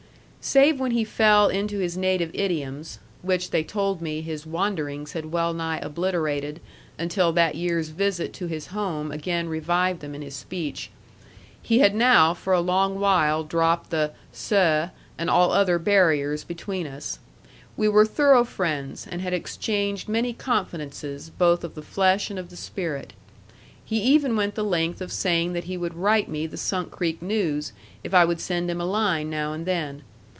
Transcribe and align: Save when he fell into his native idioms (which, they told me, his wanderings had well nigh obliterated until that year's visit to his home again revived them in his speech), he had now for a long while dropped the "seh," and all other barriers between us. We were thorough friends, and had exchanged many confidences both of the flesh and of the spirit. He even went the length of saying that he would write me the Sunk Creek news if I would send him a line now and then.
Save 0.43 0.79
when 0.79 0.89
he 0.89 1.03
fell 1.03 1.49
into 1.49 1.77
his 1.77 1.95
native 1.95 2.31
idioms 2.33 2.97
(which, 3.21 3.51
they 3.51 3.63
told 3.63 4.01
me, 4.01 4.21
his 4.23 4.43
wanderings 4.43 5.11
had 5.13 5.31
well 5.31 5.53
nigh 5.53 5.77
obliterated 5.83 6.59
until 6.97 7.31
that 7.33 7.53
year's 7.53 7.89
visit 7.89 8.33
to 8.33 8.47
his 8.47 8.65
home 8.73 9.11
again 9.11 9.47
revived 9.49 9.99
them 9.99 10.15
in 10.15 10.23
his 10.23 10.35
speech), 10.35 10.89
he 11.61 11.77
had 11.77 11.93
now 11.93 12.33
for 12.33 12.53
a 12.53 12.59
long 12.59 12.99
while 12.99 13.43
dropped 13.43 13.91
the 13.91 14.13
"seh," 14.31 14.87
and 15.15 15.29
all 15.29 15.51
other 15.51 15.77
barriers 15.77 16.43
between 16.43 16.87
us. 16.87 17.19
We 17.77 17.87
were 17.87 18.03
thorough 18.03 18.43
friends, 18.43 19.05
and 19.05 19.21
had 19.21 19.33
exchanged 19.35 20.09
many 20.09 20.33
confidences 20.33 21.29
both 21.29 21.63
of 21.63 21.75
the 21.75 21.83
flesh 21.83 22.31
and 22.31 22.39
of 22.39 22.49
the 22.49 22.57
spirit. 22.57 23.13
He 23.85 23.99
even 24.01 24.35
went 24.35 24.55
the 24.55 24.63
length 24.63 25.01
of 25.01 25.11
saying 25.11 25.53
that 25.53 25.65
he 25.65 25.77
would 25.77 25.93
write 25.93 26.29
me 26.29 26.47
the 26.47 26.57
Sunk 26.57 26.89
Creek 26.89 27.21
news 27.21 27.73
if 28.03 28.11
I 28.15 28.25
would 28.25 28.39
send 28.41 28.71
him 28.71 28.81
a 28.81 28.85
line 28.85 29.29
now 29.29 29.53
and 29.53 29.67
then. 29.67 30.01